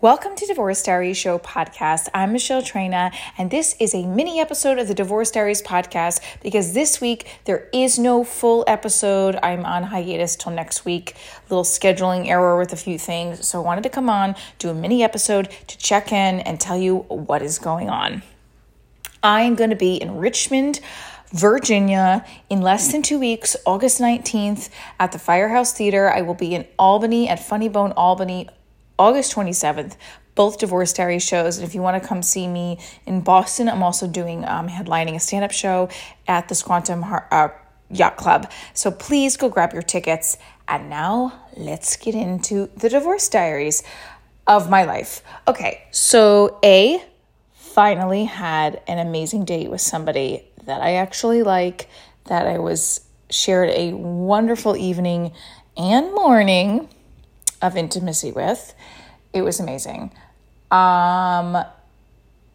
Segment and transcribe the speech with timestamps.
[0.00, 2.08] Welcome to Divorce Diaries Show podcast.
[2.14, 6.72] I'm Michelle Traina, and this is a mini episode of the Divorce Diaries podcast because
[6.72, 9.40] this week there is no full episode.
[9.42, 11.16] I'm on hiatus till next week.
[11.16, 13.44] A little scheduling error with a few things.
[13.44, 16.78] So I wanted to come on, do a mini episode to check in and tell
[16.78, 18.22] you what is going on.
[19.20, 20.78] I'm going to be in Richmond.
[21.32, 26.10] Virginia in less than two weeks, August 19th at the Firehouse Theater.
[26.10, 28.48] I will be in Albany at Funny Bone Albany
[28.98, 29.96] August 27th,
[30.34, 31.58] both Divorce Diary shows.
[31.58, 35.14] And if you want to come see me in Boston, I'm also doing um, headlining
[35.14, 35.88] a stand up show
[36.26, 37.48] at the Squantum uh,
[37.90, 38.50] Yacht Club.
[38.74, 40.36] So please go grab your tickets.
[40.66, 43.82] And now let's get into the Divorce Diaries
[44.46, 45.22] of my life.
[45.46, 47.02] Okay, so A,
[47.52, 51.88] finally had an amazing date with somebody that I actually like,
[52.24, 55.32] that I was shared a wonderful evening
[55.76, 56.88] and morning
[57.62, 58.74] of intimacy with.
[59.32, 60.12] It was amazing.
[60.70, 61.64] Um,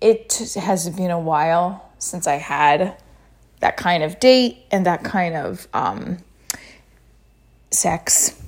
[0.01, 2.97] it has been a while since I had
[3.61, 6.17] that kind of date and that kind of um,
[7.71, 8.41] sex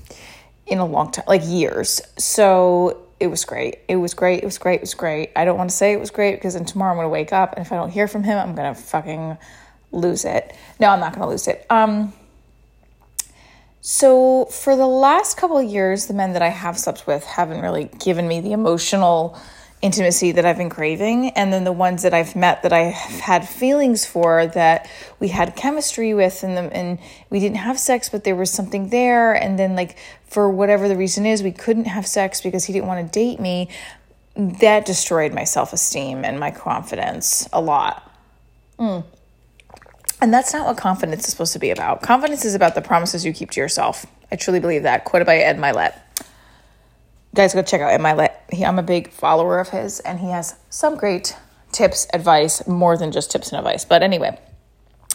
[0.67, 2.01] in a long time, like years.
[2.17, 3.79] So it was great.
[3.87, 4.43] It was great.
[4.43, 4.75] It was great.
[4.75, 5.31] It was great.
[5.35, 7.31] I don't want to say it was great because then tomorrow I'm going to wake
[7.31, 9.37] up and if I don't hear from him, I'm going to fucking
[9.91, 10.53] lose it.
[10.79, 11.65] No, I'm not going to lose it.
[11.69, 12.13] Um,
[13.87, 17.61] so, for the last couple of years, the men that I have slept with haven't
[17.61, 19.39] really given me the emotional
[19.79, 21.29] intimacy that I've been craving.
[21.29, 25.27] And then the ones that I've met that I have had feelings for that we
[25.27, 26.97] had chemistry with and, the, and
[27.29, 29.35] we didn't have sex, but there was something there.
[29.35, 32.87] And then, like, for whatever the reason is, we couldn't have sex because he didn't
[32.87, 33.69] want to date me.
[34.35, 38.11] That destroyed my self esteem and my confidence a lot.
[38.79, 39.03] Mm.
[40.25, 42.01] And that's not what confidence is supposed to be about.
[42.01, 44.07] Confidence is about the promises you keep to yourself.
[44.31, 45.05] I truly believe that.
[45.05, 45.93] Quoted by Ed Mylett.
[47.35, 48.31] Guys, go check out Ed Mylett.
[48.51, 51.37] He, I'm a big follower of his, and he has some great
[51.71, 53.85] tips, advice, more than just tips and advice.
[53.85, 54.39] But anyway,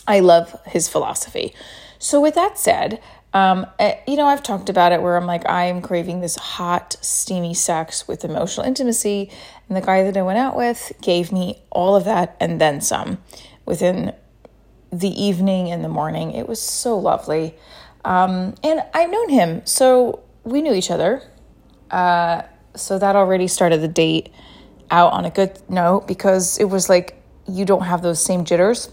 [0.06, 1.55] I love his philosophy.
[1.98, 3.02] So, with that said,
[3.35, 6.95] um, eh, you know, I've talked about it where I'm like, I'm craving this hot,
[7.01, 9.29] steamy sex with emotional intimacy.
[9.67, 12.80] And the guy that I went out with gave me all of that and then
[12.80, 13.18] some
[13.67, 14.12] within
[14.92, 16.33] the evening and the morning.
[16.33, 17.55] It was so lovely.
[18.05, 21.23] Um, and I've known him, so we knew each other.
[21.90, 22.42] Uh,
[22.74, 24.33] so that already started the date
[24.90, 28.90] out on a good note because it was like you don't have those same jitters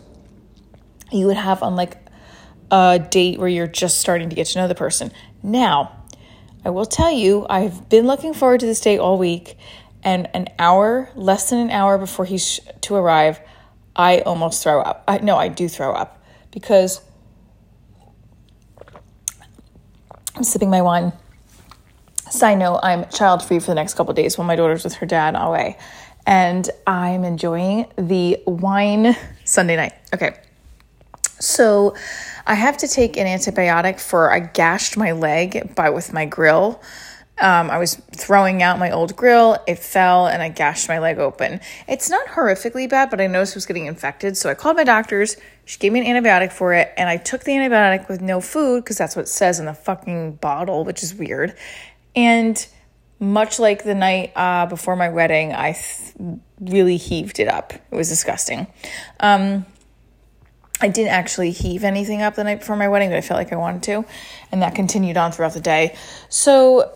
[1.11, 1.97] you would have on like
[2.71, 5.11] a date where you're just starting to get to know the person.
[5.41, 6.05] Now,
[6.65, 9.57] I will tell you, I've been looking forward to this date all week,
[10.03, 13.39] and an hour, less than an hour before he's to arrive,
[13.97, 15.03] I almost throw up.
[15.07, 17.01] I no, I do throw up because
[20.35, 21.13] I'm sipping my wine.
[22.29, 25.05] Side note, I'm child free for the next couple days while my daughter's with her
[25.05, 25.77] dad away.
[26.25, 29.15] And I'm enjoying the wine
[29.45, 29.93] Sunday night.
[30.13, 30.37] Okay.
[31.39, 31.95] So
[32.45, 36.81] I have to take an antibiotic for I gashed my leg by with my grill
[37.39, 41.19] um, I was throwing out my old grill, it fell, and I gashed my leg
[41.19, 41.59] open.
[41.87, 44.35] It's not horrifically bad, but I noticed it was getting infected.
[44.37, 45.37] So I called my doctors.
[45.65, 48.83] She gave me an antibiotic for it, and I took the antibiotic with no food
[48.83, 51.55] because that's what it says in the fucking bottle, which is weird.
[52.15, 52.65] And
[53.19, 57.73] much like the night uh, before my wedding, I th- really heaved it up.
[57.73, 58.65] It was disgusting.
[59.19, 59.65] Um,
[60.81, 63.51] I didn't actually heave anything up the night before my wedding, but I felt like
[63.53, 64.05] I wanted to.
[64.51, 65.95] And that continued on throughout the day.
[66.29, 66.91] So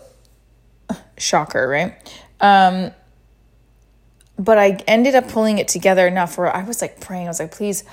[1.22, 1.94] Shocker, right?
[2.40, 2.90] Um,
[4.38, 7.26] but I ended up pulling it together enough where I was like praying.
[7.26, 7.84] I was like, please.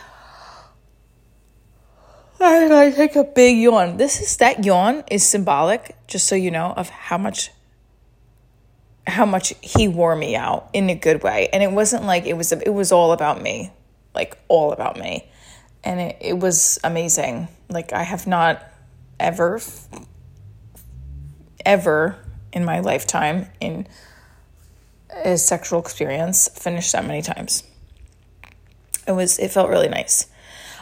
[2.41, 3.97] And I take a big yawn.
[3.97, 7.51] This is that yawn is symbolic, just so you know, of how much
[9.05, 11.49] how much he wore me out in a good way.
[11.51, 13.71] And it wasn't like it was it was all about me.
[14.15, 15.29] Like all about me.
[15.83, 17.49] And it, it was amazing.
[17.69, 18.63] Like I have not
[19.19, 19.59] ever
[21.65, 22.17] ever
[22.53, 23.87] in my lifetime in
[25.23, 27.63] a sexual experience finished that many times.
[29.07, 30.27] It was it felt really nice.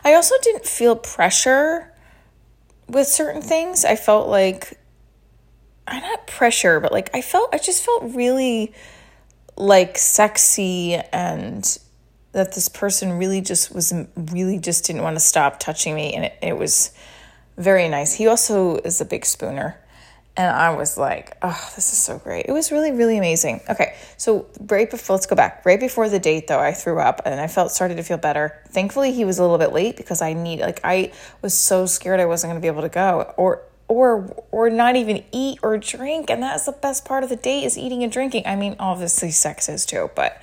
[0.04, 1.94] I also didn't feel pressure
[2.88, 3.86] with certain things.
[3.86, 4.80] I felt like
[5.88, 8.74] I not pressure, but like I felt I just felt really
[9.56, 11.80] like sexy and
[12.34, 16.26] that this person really just was really just didn't want to stop touching me and
[16.26, 16.92] it, it was
[17.58, 18.14] very nice.
[18.14, 19.80] He also is a big spooner.
[20.38, 22.46] And I was like, oh, this is so great.
[22.48, 23.60] It was really, really amazing.
[23.68, 25.66] Okay, so right before, let's go back.
[25.66, 28.62] Right before the date, though, I threw up and I felt started to feel better.
[28.70, 31.12] Thankfully, he was a little bit late because I need, like, I
[31.42, 33.34] was so scared I wasn't going to be able to go.
[33.36, 37.38] Or or or not even eat or drink and that's the best part of the
[37.38, 40.42] date is eating and drinking i mean obviously sex is too but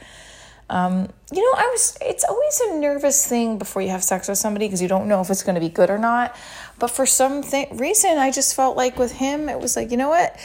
[0.71, 4.39] um, you know i was it's always a nervous thing before you have sex with
[4.39, 6.37] somebody because you don't know if it's going to be good or not.
[6.79, 9.97] But for some th- reason i just felt like with him it was like you
[9.97, 10.37] know what?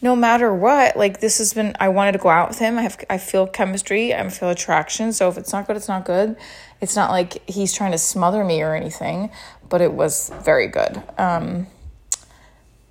[0.00, 2.78] No matter what like this has been i wanted to go out with him.
[2.78, 5.12] I have i feel chemistry i feel attraction.
[5.12, 6.36] So if it's not good it's not good.
[6.80, 9.30] It's not like he's trying to smother me or anything
[9.68, 11.02] but it was very good.
[11.18, 11.66] Um,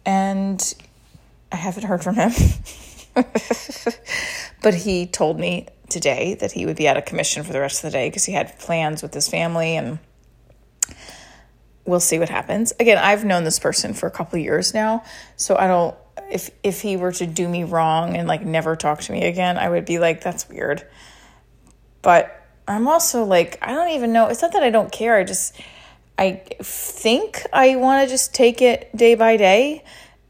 [0.06, 0.76] and
[1.52, 2.32] I haven't heard from him.
[4.62, 7.84] but he told me today that he would be out of commission for the rest
[7.84, 10.00] of the day because he had plans with his family and
[11.86, 12.74] we'll see what happens.
[12.80, 15.04] Again, I've known this person for a couple years now,
[15.36, 15.96] so I don't
[16.30, 19.58] if if he were to do me wrong and like never talk to me again,
[19.58, 20.86] I would be like that's weird.
[22.02, 22.34] But
[22.68, 24.28] I'm also like I don't even know.
[24.28, 25.18] It's not that I don't care.
[25.18, 25.56] I just
[26.18, 29.84] I think I want to just take it day by day,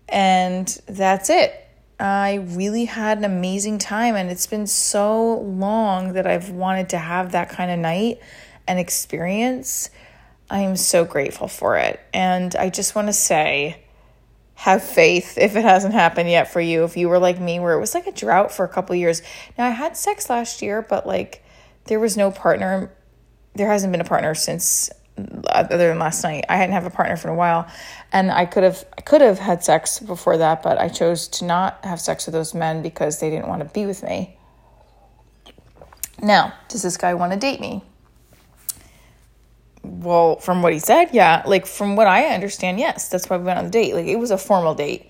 [0.07, 1.67] and that's it.
[2.00, 6.98] I really had an amazing time, and it's been so long that I've wanted to
[6.98, 8.20] have that kind of night
[8.68, 9.90] and experience.
[10.50, 12.00] I am so grateful for it.
[12.14, 13.84] And I just want to say,
[14.56, 16.84] have faith if it hasn't happened yet for you.
[16.84, 19.22] If you were like me, where it was like a drought for a couple years.
[19.58, 21.44] Now, I had sex last year, but like
[21.86, 22.92] there was no partner.
[23.54, 24.90] There hasn't been a partner since
[25.48, 26.46] other than last night.
[26.50, 27.68] I hadn't have a partner for a while,
[28.12, 31.46] and I could have I could have had sex before that, but I chose to
[31.46, 34.38] not have sex with those men because they didn't want to be with me.
[36.22, 37.84] Now, does this guy want to date me?
[39.84, 41.44] Well, from what he said, yeah.
[41.46, 43.10] Like from what I understand, yes.
[43.10, 43.94] That's why we went on the date.
[43.94, 45.10] Like it was a formal date.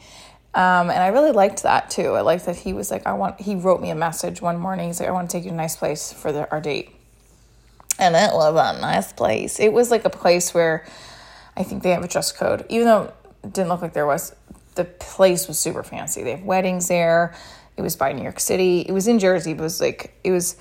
[0.53, 2.13] Um, and I really liked that too.
[2.13, 4.87] I liked that he was like, I want, he wrote me a message one morning.
[4.87, 6.96] He's like, I want to take you to a nice place for the, our date
[7.99, 9.59] and it was a nice place.
[9.59, 10.85] It was like a place where
[11.55, 13.13] I think they have a dress code, even though
[13.43, 14.35] it didn't look like there was.
[14.75, 16.23] The place was super fancy.
[16.23, 17.33] They have weddings there.
[17.77, 18.81] It was by New York City.
[18.81, 20.55] It was in Jersey, but it was like it was.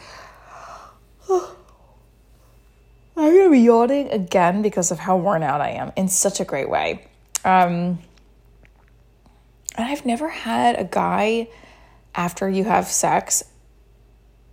[1.31, 6.45] I'm gonna be yawning again because of how worn out I am in such a
[6.45, 7.07] great way.
[7.45, 7.99] Um,
[9.77, 11.49] and I've never had a guy
[12.15, 13.45] after you have sex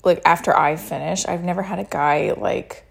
[0.03, 2.85] like after I finish, I've never had a guy like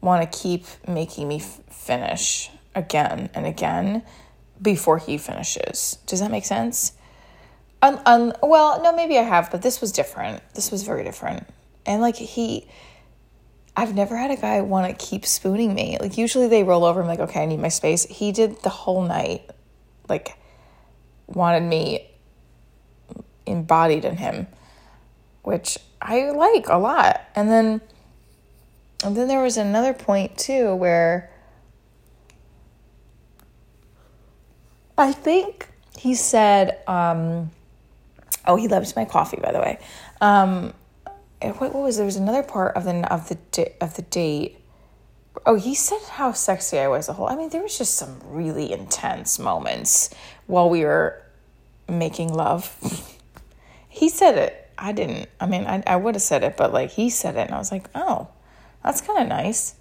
[0.00, 4.02] want to keep making me f- finish again and again
[4.60, 5.98] before he finishes.
[6.06, 6.92] Does that make sense?
[7.82, 10.42] Um, um, well, no, maybe I have, but this was different.
[10.54, 11.46] This was very different.
[11.86, 12.66] And like he,
[13.76, 15.96] I've never had a guy want to keep spooning me.
[16.00, 18.04] Like usually they roll over and like, okay, I need my space.
[18.04, 19.48] He did the whole night,
[20.08, 20.36] like
[21.26, 22.10] wanted me
[23.46, 24.48] embodied in him,
[25.42, 27.20] which I like a lot.
[27.34, 27.80] And then
[29.04, 31.30] and then there was another point too where
[34.96, 37.50] I think he said um,
[38.46, 39.78] oh he loves my coffee by the way.
[40.20, 40.74] Um,
[41.40, 44.58] what, what was there was another part of the of the of the date
[45.46, 47.28] Oh, he said how sexy I was the whole.
[47.28, 50.10] I mean, there was just some really intense moments
[50.46, 51.22] while we were
[51.88, 52.76] making love.
[53.88, 55.28] he said it I didn't.
[55.40, 57.58] I mean, I, I would have said it, but like he said it, and I
[57.58, 58.28] was like, oh,
[58.84, 59.74] that's kind of nice.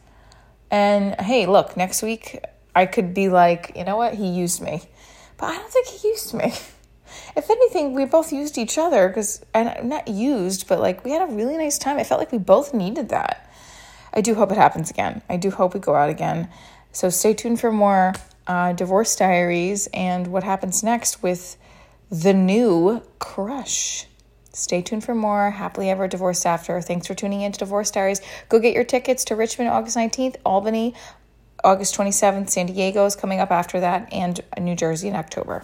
[0.71, 2.43] And hey, look, next week
[2.75, 4.15] I could be like, you know what?
[4.15, 4.83] He used me.
[5.37, 6.53] But I don't think he used me.
[7.37, 11.21] If anything, we both used each other because, and not used, but like we had
[11.21, 11.97] a really nice time.
[11.97, 13.49] I felt like we both needed that.
[14.13, 15.21] I do hope it happens again.
[15.29, 16.49] I do hope we go out again.
[16.91, 18.13] So stay tuned for more
[18.45, 21.55] uh, divorce diaries and what happens next with
[22.09, 24.07] the new crush.
[24.57, 25.51] Stay tuned for more.
[25.51, 26.81] Happily Ever Divorced After.
[26.81, 28.21] Thanks for tuning in to Divorce Diaries.
[28.49, 30.95] Go get your tickets to Richmond August 19th, Albany
[31.63, 35.63] August 27th, San Diego is coming up after that, and New Jersey in October.